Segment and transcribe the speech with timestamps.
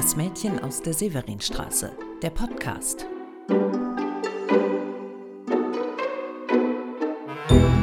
[0.00, 1.92] Das Mädchen aus der Severinstraße,
[2.22, 3.04] der Podcast.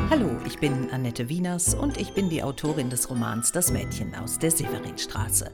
[0.09, 4.39] Hallo, ich bin Annette Wieners und ich bin die Autorin des Romans Das Mädchen aus
[4.39, 5.51] der Severinstraße.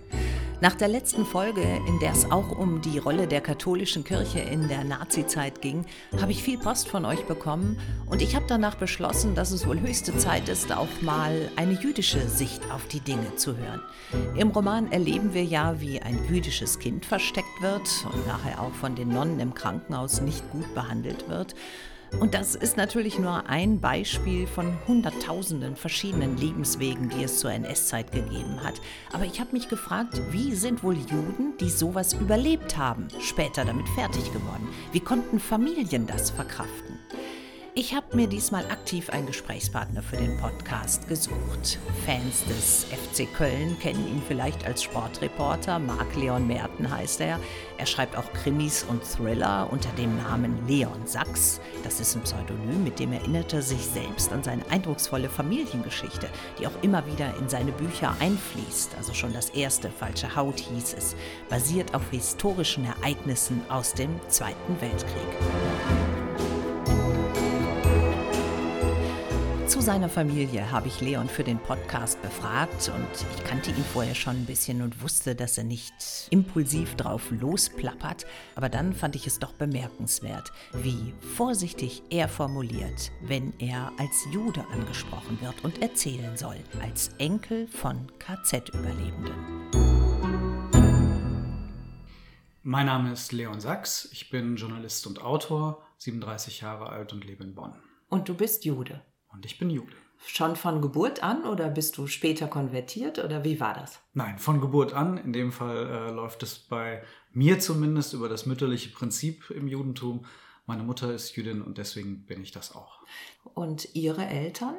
[0.61, 4.69] Nach der letzten Folge, in der es auch um die Rolle der katholischen Kirche in
[4.69, 5.85] der Nazizeit ging,
[6.21, 9.81] habe ich viel Post von euch bekommen und ich habe danach beschlossen, dass es wohl
[9.81, 13.81] höchste Zeit ist, auch mal eine jüdische Sicht auf die Dinge zu hören.
[14.37, 18.95] Im Roman erleben wir ja, wie ein jüdisches Kind versteckt wird und nachher auch von
[18.95, 21.55] den Nonnen im Krankenhaus nicht gut behandelt wird.
[22.19, 28.11] Und das ist natürlich nur ein Beispiel von Hunderttausenden verschiedenen Lebenswegen, die es zur NS-Zeit
[28.11, 28.75] gegeben hat.
[29.11, 33.89] Aber ich habe mich gefragt, wie sind wohl Juden, die sowas überlebt haben, später damit
[33.89, 34.67] fertig geworden?
[34.91, 36.99] Wie konnten Familien das verkraften?
[37.75, 41.79] Ich habe mir diesmal aktiv einen Gesprächspartner für den Podcast gesucht.
[42.05, 45.79] Fans des FC Köln kennen ihn vielleicht als Sportreporter.
[45.79, 47.39] Marc Leon Merten heißt er.
[47.79, 51.59] Er schreibt auch Krimis und Thriller unter dem Namen Leon Sachs.
[51.83, 56.67] Das ist ein Pseudonym, mit dem erinnert er sich selbst an seine eindrucksvolle Familiengeschichte, die
[56.67, 58.91] auch immer wieder in seine Bücher einfließt.
[58.99, 61.15] Also schon das erste Falsche Haut hieß es,
[61.49, 66.12] basiert auf historischen Ereignissen aus dem Zweiten Weltkrieg.
[69.73, 74.13] Zu seiner Familie habe ich Leon für den Podcast befragt und ich kannte ihn vorher
[74.13, 78.27] schon ein bisschen und wusste, dass er nicht impulsiv drauf losplappert.
[78.53, 84.63] Aber dann fand ich es doch bemerkenswert, wie vorsichtig er formuliert, wenn er als Jude
[84.71, 89.33] angesprochen wird und erzählen soll, als Enkel von KZ-Überlebenden.
[92.61, 97.43] Mein Name ist Leon Sachs, ich bin Journalist und Autor, 37 Jahre alt und lebe
[97.43, 97.73] in Bonn.
[98.07, 99.01] Und du bist Jude?
[99.33, 99.93] Und ich bin Jude.
[100.25, 103.99] Schon von Geburt an oder bist du später konvertiert oder wie war das?
[104.13, 105.17] Nein, von Geburt an.
[105.17, 110.25] In dem Fall äh, läuft es bei mir zumindest über das mütterliche Prinzip im Judentum.
[110.65, 113.03] Meine Mutter ist Jüdin und deswegen bin ich das auch.
[113.53, 114.77] Und ihre Eltern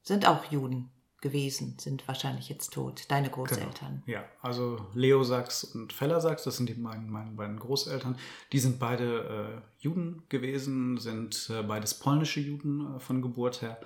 [0.00, 0.90] sind auch Juden
[1.26, 4.02] gewesen, sind wahrscheinlich jetzt tot, deine Großeltern.
[4.06, 4.18] Genau.
[4.18, 8.16] Ja, also Leo Sachs und Feller Sachs, das sind die meinen, meine beiden Großeltern.
[8.52, 13.80] Die sind beide äh, Juden gewesen, sind äh, beides polnische Juden äh, von Geburt her.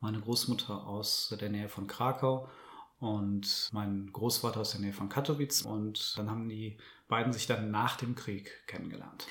[0.00, 2.48] Meine Großmutter aus der Nähe von Krakau
[2.98, 5.62] und mein Großvater aus der Nähe von Katowice.
[5.62, 9.26] Und dann haben die beiden sich dann nach dem Krieg kennengelernt.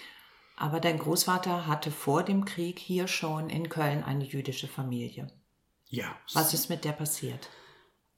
[0.56, 5.28] Aber dein Großvater hatte vor dem Krieg hier schon in Köln eine jüdische Familie.
[5.88, 6.16] Ja.
[6.34, 7.50] Was ist mit der passiert?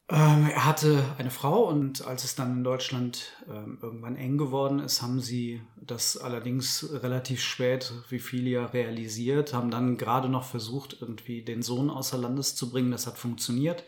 [0.09, 4.79] Ähm, er hatte eine Frau und als es dann in Deutschland ähm, irgendwann eng geworden
[4.79, 10.45] ist, haben sie das allerdings relativ spät, wie viele ja realisiert, haben dann gerade noch
[10.45, 12.91] versucht, irgendwie den Sohn außer Landes zu bringen.
[12.91, 13.83] Das hat funktioniert.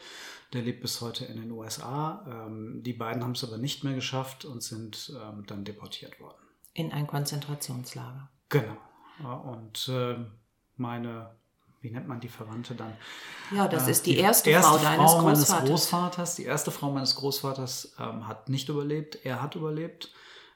[0.52, 2.26] Der lebt bis heute in den USA.
[2.28, 6.44] Ähm, die beiden haben es aber nicht mehr geschafft und sind ähm, dann deportiert worden.
[6.74, 8.30] In ein Konzentrationslager.
[8.50, 8.78] Genau.
[9.54, 10.18] Und äh,
[10.76, 11.36] meine
[11.82, 12.94] wie nennt man die Verwandte dann?
[13.56, 15.50] Ja, das äh, ist die, die erste, erste, Frau deines Frau Großvaters.
[15.50, 16.36] meines Großvaters.
[16.36, 19.20] Die erste Frau meines Großvaters ähm, hat nicht überlebt.
[19.24, 20.12] Er hat überlebt.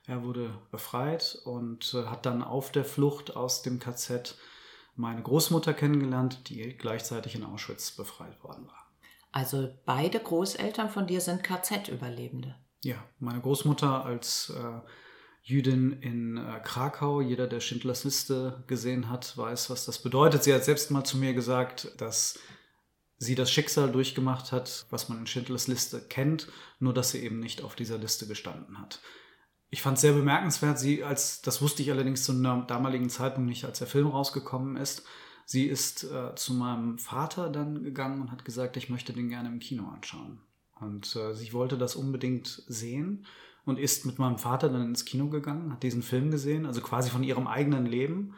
[0.05, 4.35] Er wurde befreit und äh, hat dann auf der Flucht aus dem KZ
[4.95, 8.85] meine Großmutter kennengelernt, die gleichzeitig in Auschwitz befreit worden war.
[9.31, 12.55] Also beide Großeltern von dir sind KZ-Überlebende.
[12.83, 14.79] Ja, meine Großmutter als äh,
[15.43, 17.19] Jüdin in äh, Krakau.
[17.21, 20.43] Jeder, der Schindlers Liste gesehen hat, weiß, was das bedeutet.
[20.43, 22.39] Sie hat selbst mal zu mir gesagt, dass
[23.17, 26.47] sie das Schicksal durchgemacht hat, was man in Schindlers Liste kennt,
[26.79, 29.01] nur dass sie eben nicht auf dieser Liste gestanden hat.
[29.69, 33.49] Ich fand es sehr bemerkenswert, sie als, das wusste ich allerdings zu einem damaligen Zeitpunkt
[33.49, 35.03] nicht, als der Film rausgekommen ist.
[35.45, 39.49] Sie ist äh, zu meinem Vater dann gegangen und hat gesagt, ich möchte den gerne
[39.49, 40.39] im Kino anschauen.
[40.79, 43.25] Und äh, sie wollte das unbedingt sehen
[43.65, 47.09] und ist mit meinem Vater dann ins Kino gegangen, hat diesen Film gesehen, also quasi
[47.09, 48.35] von ihrem eigenen Leben.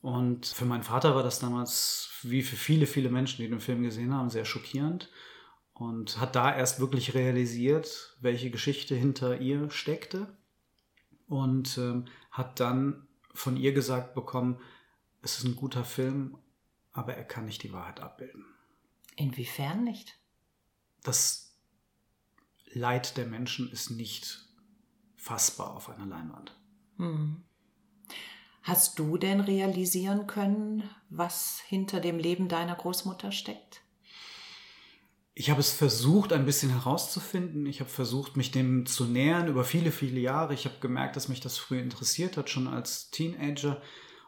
[0.00, 3.82] Und für meinen Vater war das damals, wie für viele, viele Menschen, die den Film
[3.82, 5.10] gesehen haben, sehr schockierend.
[5.72, 10.36] Und hat da erst wirklich realisiert, welche Geschichte hinter ihr steckte.
[11.26, 14.60] Und ähm, hat dann von ihr gesagt bekommen,
[15.22, 16.38] es ist ein guter Film,
[16.92, 18.44] aber er kann nicht die Wahrheit abbilden.
[19.16, 20.18] Inwiefern nicht?
[21.02, 21.56] Das
[22.66, 24.43] Leid der Menschen ist nicht
[25.24, 26.54] fassbar auf einer Leinwand.
[26.98, 27.42] Hm.
[28.62, 33.80] Hast du denn realisieren können, was hinter dem Leben deiner Großmutter steckt?
[35.32, 37.64] Ich habe es versucht, ein bisschen herauszufinden.
[37.64, 40.52] Ich habe versucht, mich dem zu nähern über viele, viele Jahre.
[40.52, 43.80] Ich habe gemerkt, dass mich das früh interessiert hat, schon als Teenager.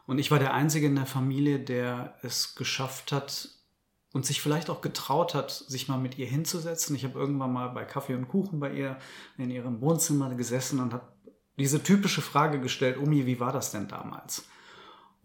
[0.07, 3.49] Und ich war der Einzige in der Familie, der es geschafft hat,
[4.17, 6.95] und sich vielleicht auch getraut hat, sich mal mit ihr hinzusetzen.
[6.95, 8.97] Ich habe irgendwann mal bei Kaffee und Kuchen bei ihr
[9.37, 11.07] in ihrem Wohnzimmer gesessen und habe
[11.59, 14.47] diese typische Frage gestellt, Omi, wie war das denn damals?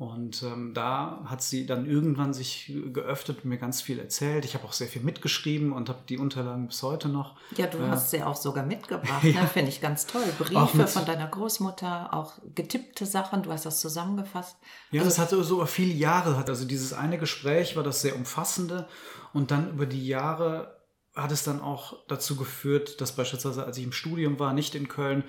[0.03, 4.45] Und ähm, da hat sie dann irgendwann sich geöffnet und mir ganz viel erzählt.
[4.45, 7.37] Ich habe auch sehr viel mitgeschrieben und habe die Unterlagen bis heute noch.
[7.57, 9.43] Ja, du äh, hast sie auch sogar mitgebracht, ja.
[9.43, 9.47] ne?
[9.47, 10.25] finde ich ganz toll.
[10.41, 14.57] Briefe von deiner Großmutter, auch getippte Sachen, du hast das zusammengefasst.
[14.91, 16.43] Ja, also, das hatte so über viele Jahre.
[16.49, 18.89] Also dieses eine Gespräch war das sehr umfassende
[19.33, 20.82] und dann über die Jahre
[21.15, 24.89] hat es dann auch dazu geführt, dass beispielsweise, als ich im Studium war, nicht in
[24.89, 25.25] Köln,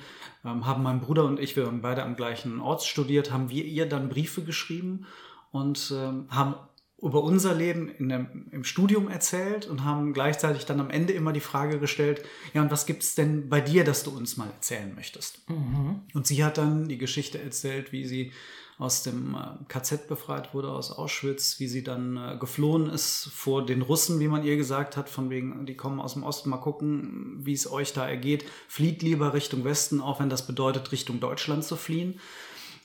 [0.45, 3.65] ähm, haben mein Bruder und ich, wir haben beide am gleichen Ort studiert, haben wir
[3.65, 5.05] ihr dann Briefe geschrieben
[5.51, 6.55] und ähm, haben
[7.01, 11.41] über unser Leben dem, im Studium erzählt und haben gleichzeitig dann am Ende immer die
[11.41, 14.95] Frage gestellt, ja, und was gibt es denn bei dir, dass du uns mal erzählen
[14.95, 15.49] möchtest?
[15.49, 16.01] Mhm.
[16.13, 18.31] Und sie hat dann die Geschichte erzählt, wie sie
[18.77, 23.65] aus dem äh, KZ befreit wurde, aus Auschwitz, wie sie dann äh, geflohen ist vor
[23.65, 26.57] den Russen, wie man ihr gesagt hat, von wegen, die kommen aus dem Osten, mal
[26.57, 28.45] gucken, wie es euch da ergeht.
[28.67, 32.19] Flieht lieber Richtung Westen, auch wenn das bedeutet, Richtung Deutschland zu fliehen.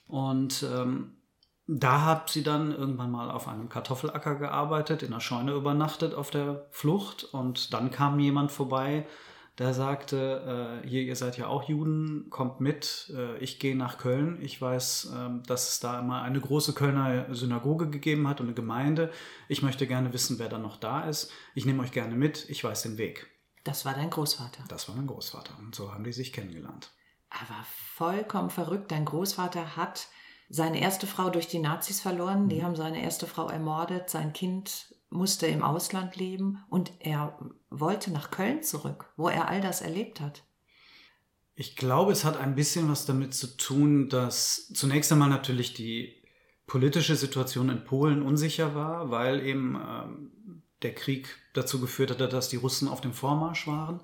[0.06, 1.14] Und ähm,
[1.66, 6.30] da hat sie dann irgendwann mal auf einem Kartoffelacker gearbeitet, in der Scheune übernachtet auf
[6.30, 9.06] der Flucht und dann kam jemand vorbei,
[9.58, 13.98] der sagte, äh, hier, ihr seid ja auch Juden, kommt mit, äh, ich gehe nach
[13.98, 14.38] Köln.
[14.40, 18.54] Ich weiß, äh, dass es da immer eine große Kölner Synagoge gegeben hat und eine
[18.54, 19.10] Gemeinde.
[19.48, 21.32] Ich möchte gerne wissen, wer da noch da ist.
[21.54, 23.26] Ich nehme euch gerne mit, ich weiß den Weg.
[23.64, 24.64] Das war dein Großvater.
[24.68, 25.58] Das war mein Großvater.
[25.58, 26.92] Und so haben die sich kennengelernt.
[27.28, 28.92] Aber vollkommen verrückt.
[28.92, 30.06] Dein Großvater hat
[30.48, 32.48] seine erste Frau durch die Nazis verloren.
[32.48, 32.62] Die mhm.
[32.62, 34.08] haben seine erste Frau ermordet.
[34.08, 37.38] Sein Kind musste im Ausland leben und er
[37.70, 40.44] wollte nach Köln zurück, wo er all das erlebt hat.
[41.54, 46.14] Ich glaube, es hat ein bisschen was damit zu tun, dass zunächst einmal natürlich die
[46.66, 50.52] politische Situation in Polen unsicher war, weil eben äh,
[50.82, 54.00] der Krieg dazu geführt hatte, dass die Russen auf dem Vormarsch waren.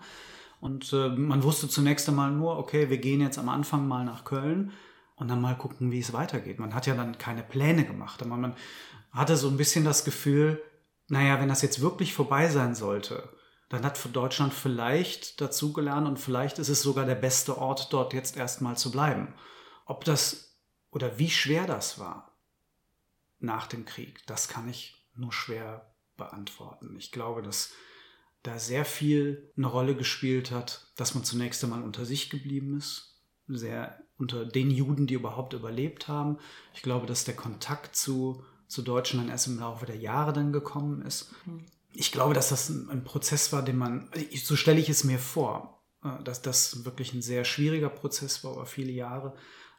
[0.61, 4.25] Und äh, man wusste zunächst einmal nur, okay, wir gehen jetzt am Anfang mal nach
[4.25, 4.73] Köln
[5.17, 6.59] und dann mal gucken, wie es weitergeht.
[6.59, 8.57] Man hat ja dann keine Pläne gemacht, aber man
[9.13, 10.61] hatte so ein bisschen das Gefühl,
[11.09, 13.29] naja, wenn das jetzt wirklich vorbei sein sollte,
[13.69, 18.37] dann hat Deutschland vielleicht dazugelernt und vielleicht ist es sogar der beste Ort, dort jetzt
[18.37, 19.35] erstmal zu bleiben.
[19.87, 20.57] Ob das
[20.91, 22.39] oder wie schwer das war
[23.39, 26.97] nach dem Krieg, das kann ich nur schwer beantworten.
[26.97, 27.73] Ich glaube, dass
[28.43, 33.21] da sehr viel eine Rolle gespielt hat, dass man zunächst einmal unter sich geblieben ist,
[33.49, 36.39] sehr unter den Juden, die überhaupt überlebt haben.
[36.75, 41.03] Ich glaube, dass der Kontakt zu zu Deutschland erst im Laufe der Jahre dann gekommen
[41.03, 41.33] ist.
[41.45, 41.65] Hm.
[41.93, 44.11] Ich glaube, dass das ein, Prozess war, den man,
[44.43, 48.53] so stelle ich es mir vor, äh, dass das wirklich ein sehr schwieriger Prozess war
[48.55, 49.35] über viele Jahre,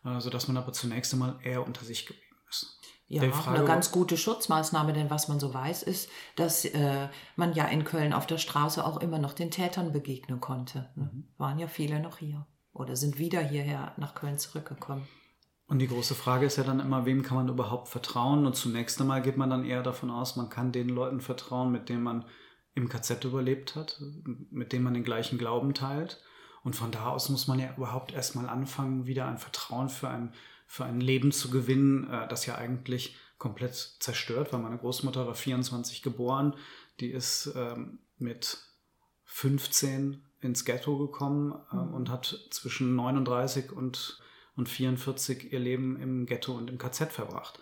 [0.05, 2.79] äh, sodass man aber zunächst einmal eher unter sich geblieben ist.
[3.07, 7.53] Ja, Frage, eine ganz gute Schutzmaßnahme, denn was man so weiß, ist, dass äh, man
[7.53, 10.89] ja in Köln auf der Straße auch immer noch den Tätern begegnen konnte.
[10.95, 11.11] Ne?
[11.13, 11.27] Mhm.
[11.37, 15.07] Waren ja viele noch hier oder sind wieder hierher nach Köln zurückgekommen.
[15.67, 18.45] Und die große Frage ist ja dann immer, wem kann man überhaupt vertrauen?
[18.45, 21.89] Und zunächst einmal geht man dann eher davon aus, man kann den Leuten vertrauen, mit
[21.89, 22.25] denen man
[22.75, 23.99] im KZ überlebt hat,
[24.51, 26.21] mit denen man den gleichen Glauben teilt.
[26.63, 30.33] Und von da aus muss man ja überhaupt erstmal anfangen, wieder ein Vertrauen für ein,
[30.67, 34.59] für ein Leben zu gewinnen, äh, das ja eigentlich komplett zerstört war.
[34.59, 36.55] Meine Großmutter war 24 geboren,
[36.99, 38.57] die ist ähm, mit
[39.25, 44.19] 15 ins Ghetto gekommen ähm, und hat zwischen 39 und
[44.55, 47.59] und 44 ihr Leben im Ghetto und im KZ verbracht.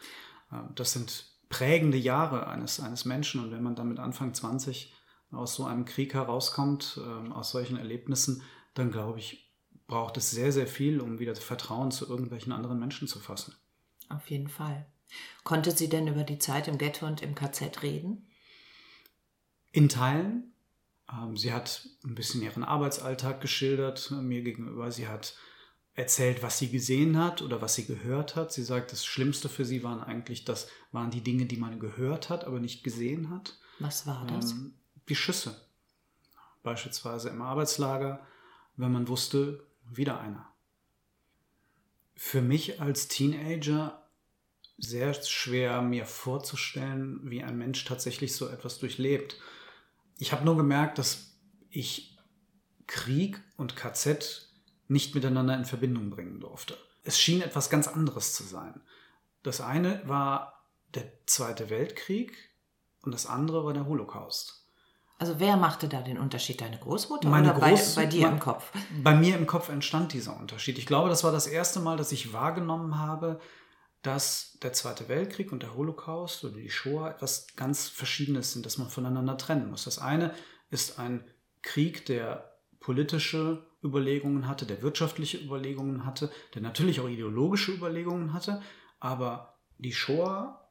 [0.52, 4.94] Ähm, das sind prägende Jahre eines, eines Menschen und wenn man dann mit Anfang 20
[5.32, 9.52] aus so einem Krieg herauskommt, ähm, aus solchen Erlebnissen, dann glaube ich,
[9.88, 13.56] braucht es sehr, sehr viel, um wieder Vertrauen zu irgendwelchen anderen Menschen zu fassen.
[14.10, 14.86] Auf jeden Fall.
[15.44, 18.28] Konnte sie denn über die Zeit im Ghetto und im KZ reden?
[19.72, 20.54] In Teilen.
[21.12, 24.92] Ähm, sie hat ein bisschen ihren Arbeitsalltag geschildert mir gegenüber.
[24.92, 25.36] Sie hat
[25.96, 28.52] erzählt, was sie gesehen hat oder was sie gehört hat.
[28.52, 32.30] Sie sagt, das Schlimmste für sie waren eigentlich, das waren die Dinge, die man gehört
[32.30, 33.58] hat, aber nicht gesehen hat.
[33.80, 34.52] Was war das?
[34.52, 34.74] Ähm,
[35.10, 35.56] die Schüsse.
[36.64, 38.26] Beispielsweise im Arbeitslager,
[38.78, 40.48] wenn man wusste, wieder einer.
[42.16, 44.04] Für mich als Teenager
[44.78, 49.38] sehr schwer mir vorzustellen, wie ein Mensch tatsächlich so etwas durchlebt.
[50.18, 51.36] Ich habe nur gemerkt, dass
[51.70, 52.18] ich
[52.88, 54.53] Krieg und KZ
[54.88, 56.78] nicht miteinander in Verbindung bringen durfte.
[57.04, 58.82] Es schien etwas ganz anderes zu sein.
[59.44, 60.64] Das eine war
[60.94, 62.34] der Zweite Weltkrieg
[63.02, 64.64] und das andere war der Holocaust.
[65.20, 66.60] Also wer machte da den Unterschied?
[66.60, 68.72] Deine Großmutter Meine oder Groß bei, bei dir im Kopf?
[69.04, 70.78] Bei mir im Kopf entstand dieser Unterschied.
[70.78, 73.40] Ich glaube, das war das erste Mal, dass ich wahrgenommen habe,
[74.02, 78.78] dass der Zweite Weltkrieg und der Holocaust oder die Shoah etwas ganz Verschiedenes sind, das
[78.78, 79.86] man voneinander trennen muss.
[79.86, 80.34] Das eine
[80.72, 81.24] ist ein
[81.62, 88.62] Krieg, der politische Überlegungen hatte, der wirtschaftliche Überlegungen hatte, der natürlich auch ideologische Überlegungen hatte,
[89.00, 90.70] aber die Shoah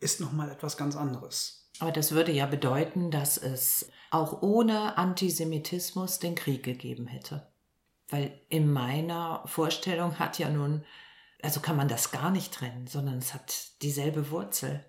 [0.00, 1.70] ist nochmal etwas ganz anderes.
[1.78, 7.50] Aber das würde ja bedeuten, dass es auch ohne Antisemitismus den Krieg gegeben hätte.
[8.08, 10.84] Weil in meiner Vorstellung hat ja nun,
[11.42, 14.84] also kann man das gar nicht trennen, sondern es hat dieselbe Wurzel.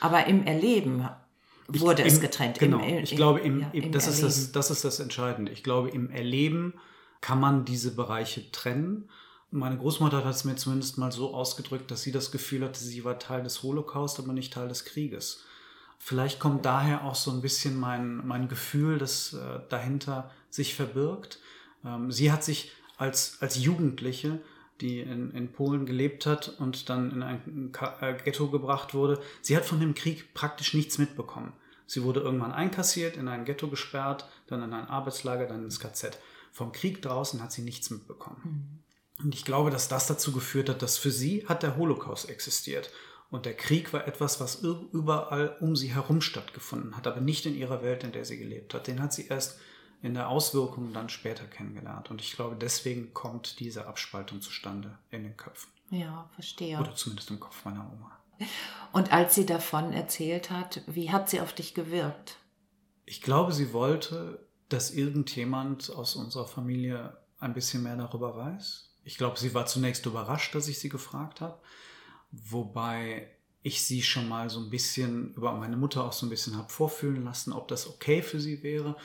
[0.00, 1.08] Aber im Erleben
[1.78, 2.58] wurde ich, es getrennt.
[2.58, 5.52] Genau, Im, ich glaube, im, ja, das, ist das, das ist das Entscheidende.
[5.52, 6.74] Ich glaube, im Erleben
[7.20, 9.08] kann man diese Bereiche trennen.
[9.50, 13.04] Meine Großmutter hat es mir zumindest mal so ausgedrückt, dass sie das Gefühl hatte, sie
[13.04, 15.44] war Teil des Holocaust, aber nicht Teil des Krieges.
[15.98, 21.40] Vielleicht kommt daher auch so ein bisschen mein, mein Gefühl, das äh, dahinter sich verbirgt.
[21.84, 24.40] Ähm, sie hat sich als, als Jugendliche
[24.80, 29.20] die in, in Polen gelebt hat und dann in ein äh, Ghetto gebracht wurde.
[29.42, 31.52] Sie hat von dem Krieg praktisch nichts mitbekommen.
[31.86, 36.18] Sie wurde irgendwann einkassiert, in ein Ghetto gesperrt, dann in ein Arbeitslager, dann ins KZ.
[36.52, 38.40] Vom Krieg draußen hat sie nichts mitbekommen.
[39.18, 39.24] Mhm.
[39.24, 42.90] Und ich glaube, dass das dazu geführt hat, dass für sie hat der Holocaust existiert.
[43.30, 47.54] Und der Krieg war etwas, was überall um sie herum stattgefunden hat, aber nicht in
[47.56, 48.86] ihrer Welt, in der sie gelebt hat.
[48.86, 49.58] Den hat sie erst
[50.02, 52.10] in der Auswirkung dann später kennengelernt.
[52.10, 55.70] Und ich glaube, deswegen kommt diese Abspaltung zustande in den Köpfen.
[55.90, 56.78] Ja, verstehe.
[56.78, 58.18] Oder zumindest im Kopf meiner Oma.
[58.92, 62.36] Und als sie davon erzählt hat, wie hat sie auf dich gewirkt?
[63.04, 68.90] Ich glaube, sie wollte, dass irgendjemand aus unserer Familie ein bisschen mehr darüber weiß.
[69.04, 71.60] Ich glaube, sie war zunächst überrascht, dass ich sie gefragt habe.
[72.30, 73.28] Wobei
[73.62, 76.70] ich sie schon mal so ein bisschen über meine Mutter auch so ein bisschen habe
[76.70, 78.96] vorfühlen lassen, ob das okay für sie wäre.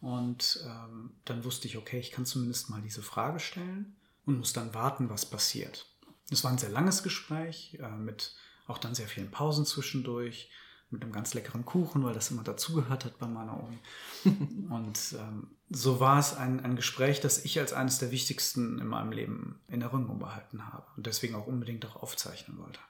[0.00, 4.52] Und ähm, dann wusste ich, okay, ich kann zumindest mal diese Frage stellen und muss
[4.52, 5.86] dann warten, was passiert.
[6.30, 8.34] Es war ein sehr langes Gespräch äh, mit
[8.66, 10.50] auch dann sehr vielen Pausen zwischendurch,
[10.90, 13.78] mit einem ganz leckeren Kuchen, weil das immer dazugehört hat bei meiner Uni.
[14.70, 18.86] und ähm, so war es ein, ein Gespräch, das ich als eines der wichtigsten in
[18.88, 22.80] meinem Leben in Erinnerung behalten habe und deswegen auch unbedingt auch aufzeichnen wollte.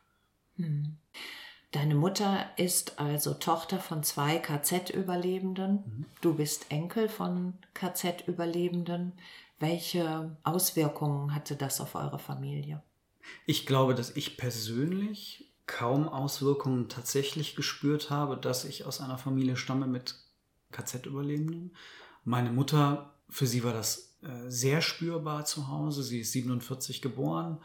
[0.56, 0.98] Hm.
[1.72, 5.72] Deine Mutter ist also Tochter von zwei KZ-Überlebenden.
[5.74, 6.04] Mhm.
[6.20, 9.12] Du bist Enkel von KZ-Überlebenden.
[9.60, 12.82] Welche Auswirkungen hatte das auf eure Familie?
[13.46, 19.56] Ich glaube, dass ich persönlich kaum Auswirkungen tatsächlich gespürt habe, dass ich aus einer Familie
[19.56, 20.16] stamme mit
[20.72, 21.76] KZ-Überlebenden.
[22.24, 26.02] Meine Mutter, für sie war das äh, sehr spürbar zu Hause.
[26.02, 27.58] Sie ist 47 geboren.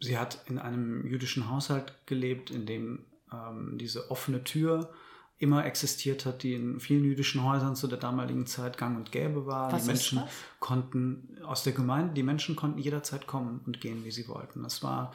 [0.00, 4.90] Sie hat in einem jüdischen Haushalt gelebt, in dem ähm, diese offene Tür
[5.38, 9.46] immer existiert hat, die in vielen jüdischen Häusern zu der damaligen Zeit gang und gäbe
[9.46, 9.72] war.
[9.72, 10.22] Was die Menschen
[10.58, 14.64] konnten aus der Gemeinde, die Menschen konnten jederzeit kommen und gehen, wie sie wollten.
[14.64, 15.12] Das war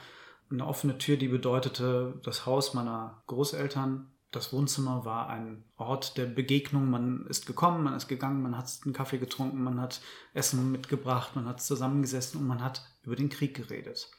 [0.50, 6.25] eine offene Tür, die bedeutete, das Haus meiner Großeltern, das Wohnzimmer war ein Ort der
[6.25, 6.89] Begegnung.
[6.89, 10.01] Man ist gekommen, man ist gegangen, man hat einen Kaffee getrunken, man hat
[10.34, 14.10] Essen mitgebracht, man hat zusammengesessen und man hat über den Krieg geredet.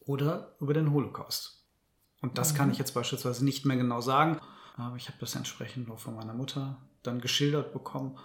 [0.00, 1.61] Oder über den Holocaust.
[2.22, 2.56] Und das mhm.
[2.56, 4.40] kann ich jetzt beispielsweise nicht mehr genau sagen.
[4.76, 8.18] Aber ich habe das entsprechend noch von meiner Mutter dann geschildert bekommen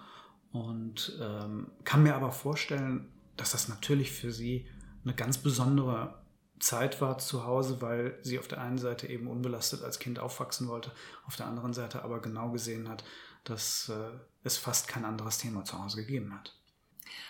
[0.51, 4.67] und ähm, kann mir aber vorstellen, dass das natürlich für sie
[5.03, 6.15] eine ganz besondere
[6.59, 10.67] Zeit war zu Hause, weil sie auf der einen Seite eben unbelastet als Kind aufwachsen
[10.67, 10.91] wollte,
[11.25, 13.03] auf der anderen Seite aber genau gesehen hat,
[13.43, 16.55] dass äh, es fast kein anderes Thema zu Hause gegeben hat.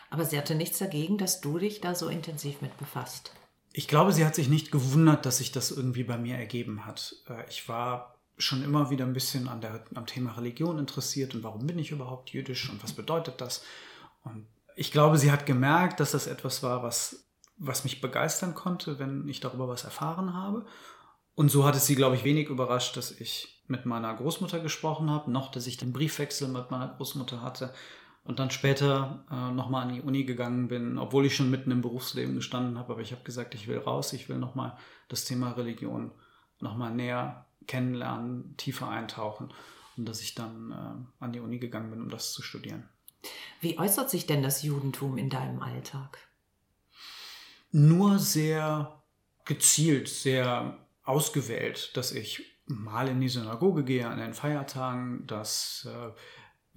[0.09, 3.33] Aber sie hatte nichts dagegen, dass du dich da so intensiv mit befasst.
[3.77, 7.15] Ich glaube, sie hat sich nicht gewundert, dass sich das irgendwie bei mir ergeben hat.
[7.29, 11.43] Äh, ich war schon immer wieder ein bisschen an der, am Thema Religion interessiert und
[11.43, 13.63] warum bin ich überhaupt jüdisch und was bedeutet das?
[14.24, 18.98] Und ich glaube, sie hat gemerkt, dass das etwas war, was, was mich begeistern konnte,
[18.98, 20.65] wenn ich darüber was erfahren habe.
[21.36, 25.12] Und so hat es sie, glaube ich, wenig überrascht, dass ich mit meiner Großmutter gesprochen
[25.12, 27.75] habe, noch, dass ich den Briefwechsel mit meiner Großmutter hatte
[28.27, 31.81] und dann später äh, nochmal an die Uni gegangen bin, obwohl ich schon mitten im
[31.81, 32.93] Berufsleben gestanden habe.
[32.93, 36.12] Aber ich habe gesagt, ich will raus, ich will nochmal das Thema Religion
[36.60, 39.53] nochmal näher kennenlernen, tiefer eintauchen.
[39.96, 42.89] Und dass ich dann äh, an die Uni gegangen bin, um das zu studieren.
[43.62, 46.19] Wie äußert sich denn das Judentum in deinem Alltag?
[47.72, 49.01] Nur sehr
[49.46, 56.12] gezielt, sehr ausgewählt, dass ich mal in die Synagoge gehe an den Feiertagen, dass äh,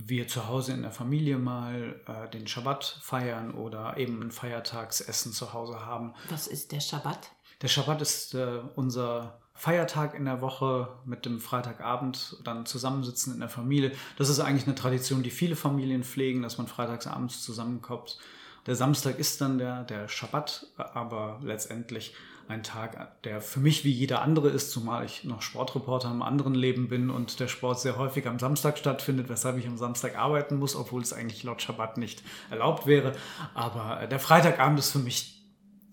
[0.08, 5.32] wir zu Hause in der Familie mal äh, den Schabbat feiern oder eben ein Feiertagsessen
[5.32, 6.14] zu Hause haben.
[6.28, 7.30] Was ist der Schabbat?
[7.62, 13.40] Der Schabbat ist äh, unser Feiertag in der Woche mit dem Freitagabend dann zusammensitzen in
[13.40, 13.92] der Familie.
[14.16, 18.18] Das ist eigentlich eine Tradition, die viele Familien pflegen, dass man freitagsabends zusammenkommt.
[18.66, 22.14] Der Samstag ist dann der, der Schabbat, aber letztendlich
[22.50, 26.54] ein Tag, der für mich wie jeder andere ist, zumal ich noch Sportreporter im anderen
[26.54, 30.58] Leben bin und der Sport sehr häufig am Samstag stattfindet, weshalb ich am Samstag arbeiten
[30.58, 33.14] muss, obwohl es eigentlich laut Schabbat nicht erlaubt wäre.
[33.54, 35.42] Aber der Freitagabend ist für mich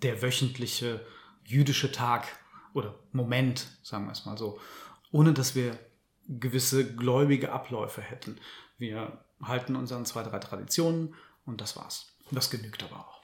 [0.03, 1.05] der wöchentliche
[1.45, 2.27] jüdische Tag
[2.73, 4.59] oder Moment, sagen wir es mal so,
[5.11, 5.77] ohne dass wir
[6.27, 8.37] gewisse gläubige Abläufe hätten.
[8.77, 12.13] Wir halten uns an zwei, drei Traditionen und das war's.
[12.31, 13.16] Das genügt aber auch.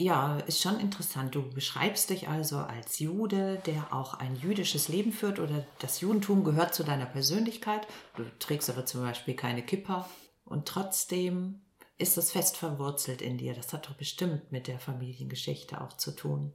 [0.00, 1.34] Ja, ist schon interessant.
[1.34, 6.44] Du beschreibst dich also als Jude, der auch ein jüdisches Leben führt oder das Judentum
[6.44, 7.84] gehört zu deiner Persönlichkeit.
[8.16, 10.08] Du trägst aber zum Beispiel keine Kippa
[10.44, 11.62] und trotzdem
[11.96, 13.54] ist das fest verwurzelt in dir.
[13.54, 16.52] Das hat doch bestimmt mit der Familiengeschichte auch zu tun.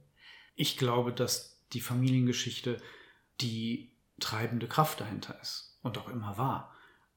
[0.54, 2.80] Ich glaube, dass die Familiengeschichte
[3.42, 6.74] die treibende Kraft dahinter ist und auch immer war,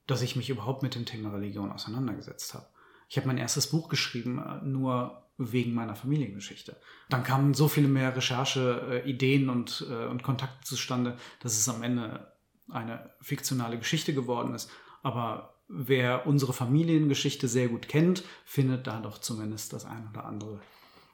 [0.08, 2.68] dass ich mich überhaupt mit dem Thema Religion auseinandergesetzt habe.
[3.08, 6.78] Ich habe mein erstes Buch geschrieben, äh, nur wegen meiner Familiengeschichte.
[7.10, 12.32] Dann kamen so viele mehr Recherche-Ideen und, äh, und Kontakte zustande, dass es am Ende
[12.70, 14.70] eine fiktionale Geschichte geworden ist.
[15.04, 20.60] Aber wer unsere Familiengeschichte sehr gut kennt, findet da doch zumindest das ein oder andere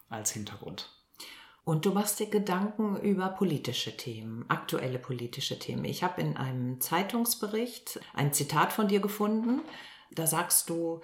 [0.09, 0.89] als Hintergrund.
[1.65, 5.85] Und du machst dir Gedanken über politische Themen, aktuelle politische Themen.
[5.85, 9.61] Ich habe in einem Zeitungsbericht ein Zitat von dir gefunden.
[10.11, 11.01] Da sagst du,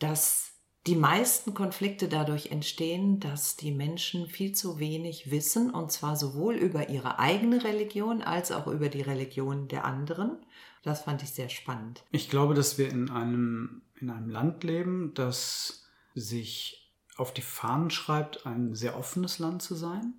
[0.00, 0.49] dass
[0.86, 6.54] die meisten Konflikte dadurch entstehen, dass die Menschen viel zu wenig wissen, und zwar sowohl
[6.54, 10.38] über ihre eigene Religion als auch über die Religion der anderen.
[10.82, 12.02] Das fand ich sehr spannend.
[12.10, 15.84] Ich glaube, dass wir in einem, in einem Land leben, das
[16.14, 20.14] sich auf die Fahnen schreibt, ein sehr offenes Land zu sein.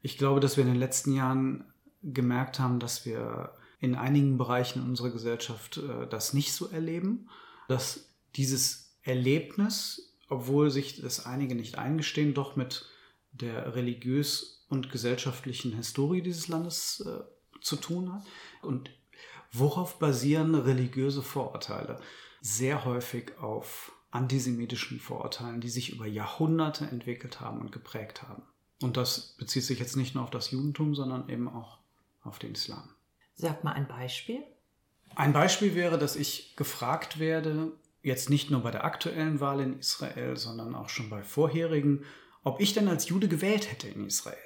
[0.00, 1.66] Ich glaube, dass wir in den letzten Jahren
[2.02, 7.28] gemerkt haben, dass wir in einigen Bereichen unserer Gesellschaft äh, das nicht so erleben,
[7.68, 12.84] dass dieses Erlebnis, obwohl sich das einige nicht eingestehen, doch mit
[13.32, 17.20] der religiös und gesellschaftlichen Historie dieses Landes äh,
[17.62, 18.22] zu tun hat.
[18.62, 18.90] Und
[19.50, 22.00] worauf basieren religiöse Vorurteile?
[22.40, 28.42] Sehr häufig auf antisemitischen Vorurteilen, die sich über Jahrhunderte entwickelt haben und geprägt haben.
[28.80, 31.78] Und das bezieht sich jetzt nicht nur auf das Judentum, sondern eben auch
[32.22, 32.88] auf den Islam.
[33.34, 34.42] Sag mal ein Beispiel.
[35.14, 37.72] Ein Beispiel wäre, dass ich gefragt werde,
[38.08, 42.04] jetzt nicht nur bei der aktuellen Wahl in Israel, sondern auch schon bei vorherigen,
[42.42, 44.36] ob ich denn als Jude gewählt hätte in Israel.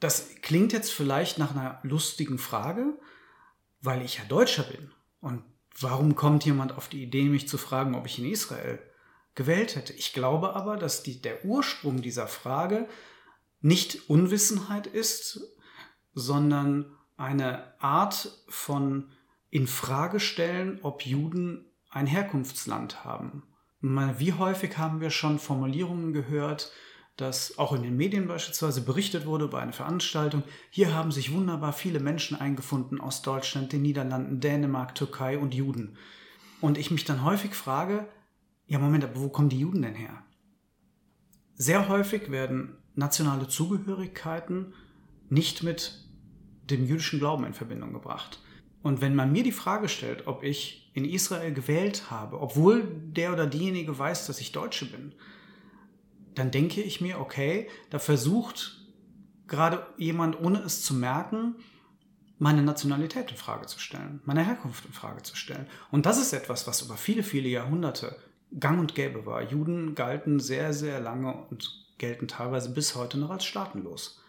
[0.00, 2.98] Das klingt jetzt vielleicht nach einer lustigen Frage,
[3.80, 4.90] weil ich ja Deutscher bin.
[5.20, 5.42] Und
[5.78, 8.78] warum kommt jemand auf die Idee, mich zu fragen, ob ich in Israel
[9.34, 9.92] gewählt hätte?
[9.92, 12.88] Ich glaube aber, dass die, der Ursprung dieser Frage
[13.60, 15.40] nicht Unwissenheit ist,
[16.14, 19.10] sondern eine Art von
[19.50, 23.44] Infragestellen, ob Juden ein Herkunftsland haben.
[23.80, 26.72] Wie häufig haben wir schon Formulierungen gehört,
[27.16, 31.72] dass auch in den Medien beispielsweise berichtet wurde bei einer Veranstaltung, hier haben sich wunderbar
[31.72, 35.96] viele Menschen eingefunden aus Deutschland, den Niederlanden, Dänemark, Türkei und Juden.
[36.60, 38.06] Und ich mich dann häufig frage,
[38.66, 40.22] ja Moment, aber wo kommen die Juden denn her?
[41.54, 44.74] Sehr häufig werden nationale Zugehörigkeiten
[45.30, 46.04] nicht mit
[46.64, 48.42] dem jüdischen Glauben in Verbindung gebracht.
[48.86, 53.32] Und wenn man mir die Frage stellt, ob ich in Israel gewählt habe, obwohl der
[53.32, 55.12] oder diejenige weiß, dass ich Deutsche bin,
[56.36, 58.86] dann denke ich mir, okay, da versucht
[59.48, 61.56] gerade jemand, ohne es zu merken,
[62.38, 65.66] meine Nationalität in Frage zu stellen, meine Herkunft in Frage zu stellen.
[65.90, 68.16] Und das ist etwas, was über viele, viele Jahrhunderte
[68.60, 69.42] gang und gäbe war.
[69.42, 74.22] Juden galten sehr, sehr lange und gelten teilweise bis heute noch als staatenlos.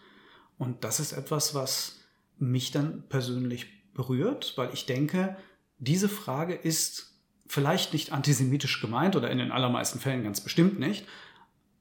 [0.58, 2.00] Und das ist etwas, was
[2.40, 5.36] mich dann persönlich berührt, weil ich denke,
[5.76, 7.12] diese Frage ist
[7.48, 11.04] vielleicht nicht antisemitisch gemeint oder in den allermeisten Fällen ganz bestimmt nicht,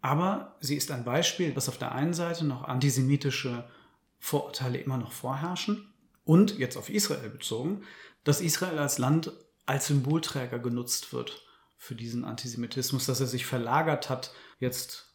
[0.02, 3.70] aber sie ist ein Beispiel, dass auf der einen Seite noch antisemitische
[4.20, 7.84] Vorurteile immer noch vorherrschen und jetzt auf Israel bezogen,
[8.24, 9.32] dass Israel als Land
[9.68, 11.46] als Symbolträger genutzt wird
[11.78, 15.07] für diesen Antisemitismus, dass er sich verlagert hat, jetzt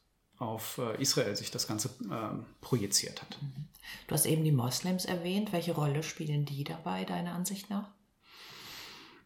[0.43, 3.39] auf äh, Israel sich das Ganze äh, projiziert hat.
[3.41, 3.69] Mhm.
[4.07, 5.53] Du hast eben die Moslems erwähnt.
[5.53, 7.89] Welche Rolle spielen die dabei, deiner Ansicht nach?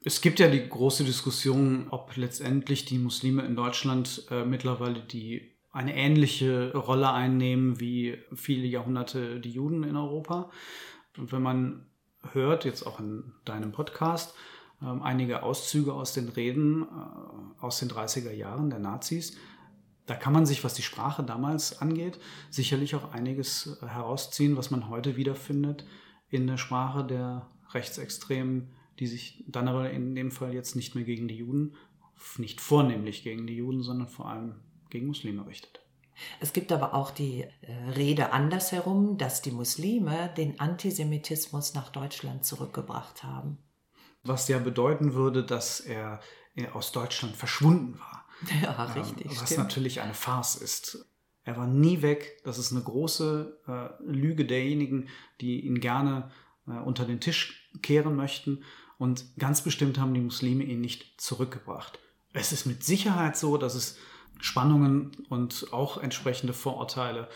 [0.05, 5.53] Es gibt ja die große Diskussion, ob letztendlich die Muslime in Deutschland äh, mittlerweile die
[5.73, 10.51] eine ähnliche Rolle einnehmen wie viele Jahrhunderte die Juden in Europa.
[11.19, 11.87] Und wenn man
[12.33, 14.35] hört, jetzt auch in deinem Podcast,
[14.81, 19.37] äh, einige Auszüge aus den Reden äh, aus den 30er Jahren der Nazis,
[20.07, 22.19] da kann man sich, was die Sprache damals angeht,
[22.51, 25.85] sicherlich auch einiges äh, herausziehen, was man heute wiederfindet
[26.29, 31.05] in der Sprache der Rechtsextremen, die sich dann aber in dem Fall jetzt nicht mehr
[31.05, 31.75] gegen die Juden,
[32.39, 34.55] nicht vornehmlich gegen die Juden, sondern vor allem
[34.91, 35.81] gegen Muslime richtet.
[36.41, 42.45] Es gibt aber auch die äh, Rede andersherum, dass die Muslime den Antisemitismus nach Deutschland
[42.45, 43.59] zurückgebracht haben.
[44.23, 46.21] Was ja bedeuten würde, dass er
[46.55, 48.16] äh, aus Deutschland verschwunden war.
[48.63, 49.27] Ja, richtig.
[49.27, 49.59] Ähm, was stimmt.
[49.59, 51.07] natürlich eine Farce ist.
[51.45, 52.41] Er war nie weg.
[52.45, 55.09] Das ist eine große äh, Lüge derjenigen,
[55.41, 56.31] die ihn gerne
[56.67, 58.65] äh, unter den Tisch kehren möchten.
[58.99, 61.99] Und ganz bestimmt haben die Muslime ihn nicht zurückgebracht.
[62.33, 63.99] Es ist mit Sicherheit so, dass es
[64.41, 67.29] Spannungen und auch entsprechende Vorurteile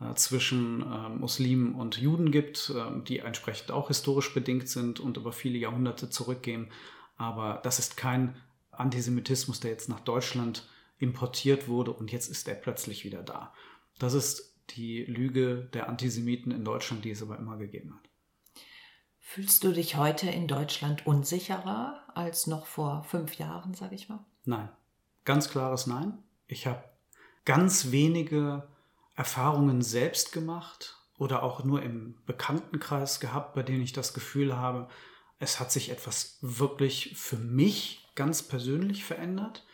[0.00, 5.16] äh, zwischen äh, Muslimen und Juden gibt, äh, die entsprechend auch historisch bedingt sind und
[5.16, 6.70] über viele Jahrhunderte zurückgehen.
[7.16, 8.36] Aber das ist kein
[8.78, 13.52] Antisemitismus, der jetzt nach Deutschland importiert wurde und jetzt ist er plötzlich wieder da.
[13.98, 18.10] Das ist die Lüge der Antisemiten in Deutschland, die es aber immer gegeben hat.
[19.18, 24.24] Fühlst du dich heute in Deutschland unsicherer als noch vor fünf Jahren, sage ich mal?
[24.44, 24.68] Nein.
[25.24, 26.18] Ganz klares Nein.
[26.46, 26.84] Ich habe
[27.44, 28.68] ganz wenige
[29.16, 34.88] Erfahrungen selbst gemacht oder auch nur im Bekanntenkreis gehabt, bei denen ich das Gefühl habe,
[35.38, 39.64] es hat sich etwas wirklich für mich ganz persönlich verändert.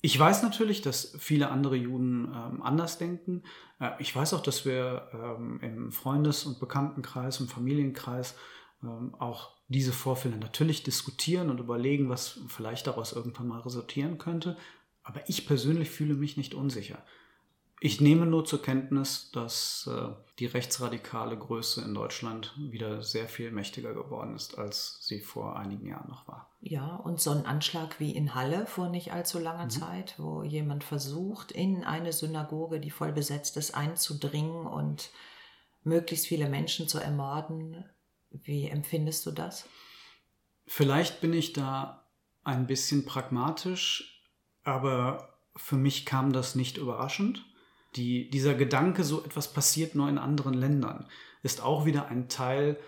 [0.00, 3.42] Ich weiß natürlich, dass viele andere Juden ähm, anders denken.
[3.80, 8.36] Äh, ich weiß auch, dass wir ähm, im Freundes- und Bekanntenkreis und Familienkreis
[8.84, 14.56] ähm, auch diese Vorfälle natürlich diskutieren und überlegen, was vielleicht daraus irgendwann mal resultieren könnte.
[15.02, 17.02] Aber ich persönlich fühle mich nicht unsicher.
[17.80, 20.08] Ich nehme nur zur Kenntnis, dass äh,
[20.40, 25.86] die rechtsradikale Größe in Deutschland wieder sehr viel mächtiger geworden ist, als sie vor einigen
[25.86, 26.50] Jahren noch war.
[26.60, 29.70] Ja, und so ein Anschlag wie in Halle vor nicht allzu langer mhm.
[29.70, 35.10] Zeit, wo jemand versucht, in eine Synagoge, die voll besetzt ist, einzudringen und
[35.84, 37.84] möglichst viele Menschen zu ermorden.
[38.30, 39.66] Wie empfindest du das?
[40.66, 42.04] Vielleicht bin ich da
[42.42, 44.20] ein bisschen pragmatisch,
[44.64, 47.44] aber für mich kam das nicht überraschend.
[47.98, 51.06] Die, dieser Gedanke, so etwas passiert nur in anderen Ländern,
[51.42, 52.78] ist auch wieder ein Teil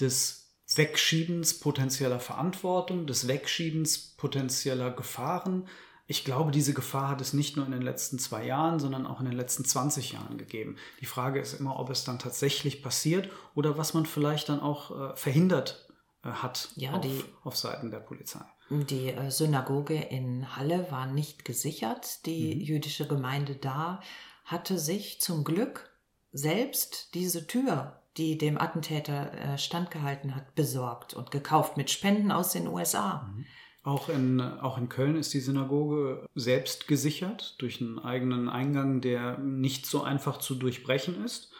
[0.00, 5.68] des Wegschiebens potenzieller Verantwortung, des Wegschiebens potenzieller Gefahren.
[6.06, 9.20] Ich glaube, diese Gefahr hat es nicht nur in den letzten zwei Jahren, sondern auch
[9.20, 10.76] in den letzten 20 Jahren gegeben.
[11.02, 15.12] Die Frage ist immer, ob es dann tatsächlich passiert oder was man vielleicht dann auch
[15.12, 15.86] äh, verhindert
[16.24, 18.44] äh, hat ja, auf, die, auf Seiten der Polizei.
[18.70, 22.24] Die äh, Synagoge in Halle war nicht gesichert.
[22.24, 22.60] Die mhm.
[22.62, 24.00] jüdische Gemeinde da
[24.44, 25.90] hatte sich zum Glück
[26.32, 32.52] selbst diese Tür, die dem Attentäter äh, standgehalten hat, besorgt und gekauft mit Spenden aus
[32.52, 33.30] den USA.
[33.34, 33.46] Mhm.
[33.82, 39.36] Auch in, auch in Köln ist die Synagoge selbst gesichert durch einen eigenen Eingang, der
[39.38, 41.52] nicht so einfach zu durchbrechen ist.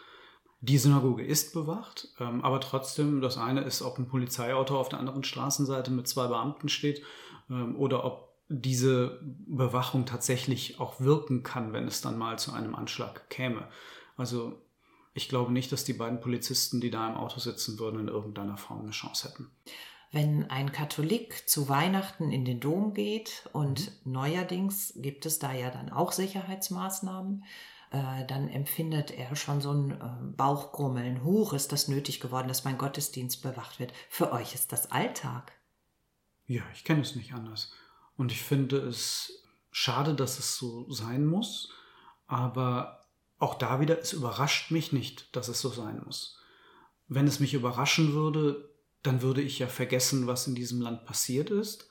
[0.62, 5.00] Die Synagoge ist bewacht, ähm, aber trotzdem, das eine ist, ob ein Polizeiauto auf der
[5.00, 7.02] anderen Straßenseite mit zwei Beamten steht
[7.50, 12.74] ähm, oder ob diese Bewachung tatsächlich auch wirken kann, wenn es dann mal zu einem
[12.74, 13.68] Anschlag käme.
[14.16, 14.60] Also
[15.14, 18.56] ich glaube nicht, dass die beiden Polizisten, die da im Auto sitzen würden, in irgendeiner
[18.56, 19.50] Form eine Chance hätten.
[20.12, 24.12] Wenn ein Katholik zu Weihnachten in den Dom geht und mhm.
[24.12, 27.44] neuerdings gibt es da ja dann auch Sicherheitsmaßnahmen,
[27.90, 31.24] äh, dann empfindet er schon so ein äh, Bauchgrummeln.
[31.24, 33.92] Huch, ist das nötig geworden, dass mein Gottesdienst bewacht wird.
[34.08, 35.52] Für euch ist das Alltag.
[36.46, 37.72] Ja, ich kenne es nicht anders.
[38.16, 41.72] Und ich finde es schade, dass es so sein muss.
[42.26, 43.04] Aber
[43.38, 46.38] auch da wieder, es überrascht mich nicht, dass es so sein muss.
[47.08, 48.70] Wenn es mich überraschen würde,
[49.02, 51.90] dann würde ich ja vergessen, was in diesem Land passiert ist.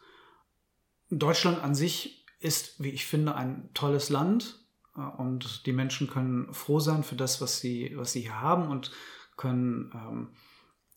[1.10, 4.60] Deutschland an sich ist, wie ich finde, ein tolles Land
[4.96, 8.70] äh, und die Menschen können froh sein für das, was sie, was sie hier haben
[8.70, 8.92] und
[9.38, 10.30] können ähm,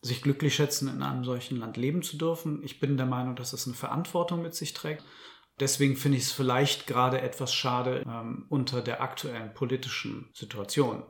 [0.01, 2.63] sich glücklich schätzen, in einem solchen Land leben zu dürfen.
[2.63, 5.03] Ich bin der Meinung, dass es eine Verantwortung mit sich trägt.
[5.59, 11.03] Deswegen finde ich es vielleicht gerade etwas schade ähm, unter der aktuellen politischen Situation.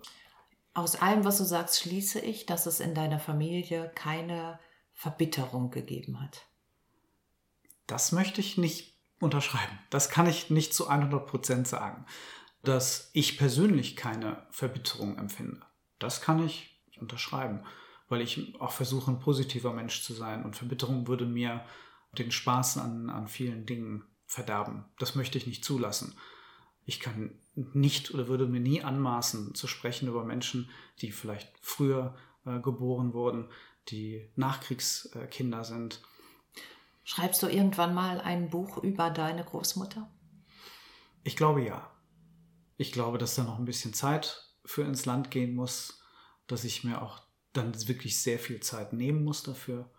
[0.73, 4.59] Aus allem, was du sagst, schließe ich, dass es in deiner Familie keine
[4.93, 6.45] Verbitterung gegeben hat.
[7.87, 9.79] Das möchte ich nicht unterschreiben.
[9.89, 12.05] Das kann ich nicht zu 100 Prozent sagen.
[12.63, 15.61] Dass ich persönlich keine Verbitterung empfinde.
[15.99, 17.65] Das kann ich unterschreiben
[18.09, 20.43] weil ich auch versuche, ein positiver Mensch zu sein.
[20.43, 21.65] Und Verbitterung würde mir
[22.17, 24.85] den Spaß an, an vielen Dingen verderben.
[24.99, 26.15] Das möchte ich nicht zulassen.
[26.85, 30.69] Ich kann nicht oder würde mir nie anmaßen zu sprechen über Menschen,
[31.01, 32.15] die vielleicht früher
[32.45, 33.49] äh, geboren wurden,
[33.89, 36.01] die Nachkriegskinder sind.
[37.03, 40.09] Schreibst du irgendwann mal ein Buch über deine Großmutter?
[41.23, 41.91] Ich glaube ja.
[42.77, 46.01] Ich glaube, dass da noch ein bisschen Zeit für ins Land gehen muss,
[46.47, 47.26] dass ich mir auch
[47.57, 49.89] dann wirklich sehr viel Zeit nehmen muss dafür.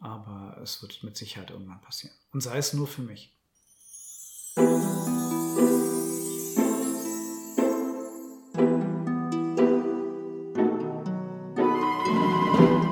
[0.00, 2.14] Aber es wird mit Sicherheit irgendwann passieren.
[2.32, 3.32] Und sei es nur für mich.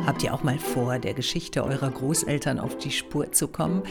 [0.07, 3.83] Habt ihr auch mal vor, der Geschichte eurer Großeltern auf die Spur zu kommen?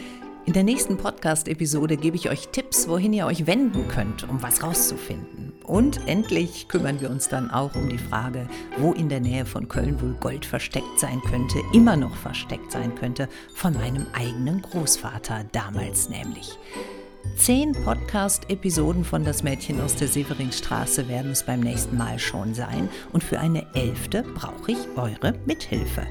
[0.46, 4.64] In der nächsten Podcast-Episode gebe ich euch Tipps, wohin ihr euch wenden könnt, um was
[4.64, 5.49] rauszufinden.
[5.70, 8.48] Und endlich kümmern wir uns dann auch um die Frage,
[8.80, 12.96] wo in der Nähe von Köln wohl Gold versteckt sein könnte, immer noch versteckt sein
[12.96, 16.58] könnte, von meinem eigenen Großvater damals nämlich.
[17.36, 22.90] Zehn Podcast-Episoden von Das Mädchen aus der Severinstraße werden es beim nächsten Mal schon sein
[23.14, 26.08] und für eine elfte brauche ich eure Mithilfe.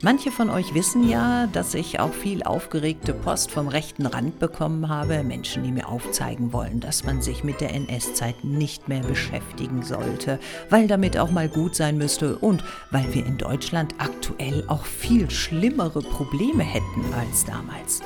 [0.00, 4.88] Manche von euch wissen ja, dass ich auch viel aufgeregte Post vom rechten Rand bekommen
[4.88, 5.24] habe.
[5.24, 10.38] Menschen, die mir aufzeigen wollen, dass man sich mit der NS-Zeit nicht mehr beschäftigen sollte,
[10.70, 15.30] weil damit auch mal gut sein müsste und weil wir in Deutschland aktuell auch viel
[15.30, 18.00] schlimmere Probleme hätten als damals.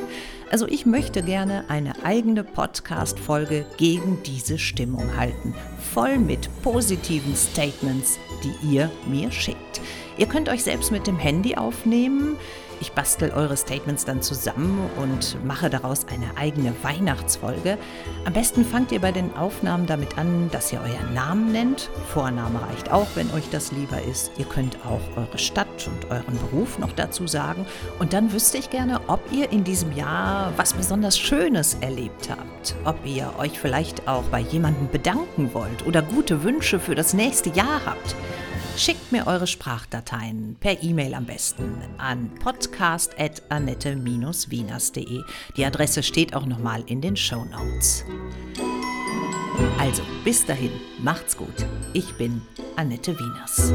[0.51, 5.55] Also ich möchte gerne eine eigene Podcast-Folge gegen diese Stimmung halten,
[5.93, 9.82] voll mit positiven Statements, die ihr mir schickt.
[10.17, 12.37] Ihr könnt euch selbst mit dem Handy aufnehmen.
[12.83, 17.79] Ich bastel eure Statements dann zusammen und mache daraus eine eigene Weihnachtsfolge.
[18.25, 21.91] Am besten fangt ihr bei den Aufnahmen damit an, dass ihr euren Namen nennt.
[22.13, 24.33] Vorname reicht auch, wenn euch das lieber ist.
[24.37, 27.67] Ihr könnt auch eure Stadt und euren Beruf noch dazu sagen.
[28.01, 32.75] Und dann wüsste ich gerne, ob ihr in diesem Jahr was besonders Schönes erlebt habt.
[32.85, 37.51] Ob ihr euch vielleicht auch bei jemandem bedanken wollt oder gute Wünsche für das nächste
[37.51, 38.17] Jahr habt.
[38.77, 45.23] Schickt mir eure Sprachdateien per E-Mail am besten an podcast.annette-wieners.de.
[45.57, 48.05] Die Adresse steht auch nochmal in den Show Notes.
[49.79, 51.65] Also, bis dahin, macht's gut.
[51.93, 52.43] Ich bin
[52.77, 53.73] Annette Wieners.